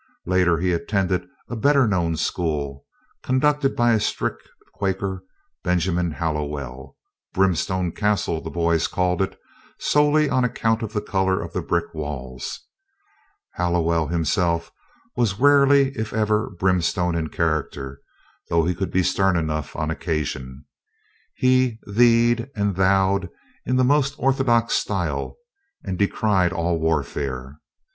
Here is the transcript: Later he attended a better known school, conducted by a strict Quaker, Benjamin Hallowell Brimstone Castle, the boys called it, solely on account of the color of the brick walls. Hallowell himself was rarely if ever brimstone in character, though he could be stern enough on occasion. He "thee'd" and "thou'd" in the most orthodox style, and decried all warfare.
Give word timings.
Later 0.25 0.57
he 0.57 0.73
attended 0.73 1.27
a 1.47 1.55
better 1.55 1.87
known 1.87 2.17
school, 2.17 2.87
conducted 3.21 3.75
by 3.75 3.93
a 3.93 3.99
strict 3.99 4.49
Quaker, 4.73 5.23
Benjamin 5.63 6.13
Hallowell 6.13 6.97
Brimstone 7.35 7.91
Castle, 7.91 8.41
the 8.41 8.49
boys 8.49 8.87
called 8.87 9.21
it, 9.21 9.37
solely 9.77 10.27
on 10.27 10.43
account 10.43 10.81
of 10.81 10.93
the 10.93 11.03
color 11.03 11.39
of 11.39 11.53
the 11.53 11.61
brick 11.61 11.93
walls. 11.93 12.61
Hallowell 13.51 14.07
himself 14.07 14.71
was 15.15 15.39
rarely 15.39 15.91
if 15.95 16.13
ever 16.13 16.49
brimstone 16.49 17.13
in 17.13 17.29
character, 17.29 18.01
though 18.49 18.63
he 18.65 18.73
could 18.73 18.89
be 18.89 19.03
stern 19.03 19.37
enough 19.37 19.75
on 19.75 19.91
occasion. 19.91 20.65
He 21.35 21.77
"thee'd" 21.87 22.49
and 22.55 22.75
"thou'd" 22.75 23.29
in 23.67 23.75
the 23.75 23.83
most 23.83 24.15
orthodox 24.17 24.73
style, 24.73 25.37
and 25.85 25.99
decried 25.99 26.51
all 26.51 26.79
warfare. 26.79 27.59